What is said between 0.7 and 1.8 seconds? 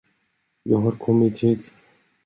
har kommit hit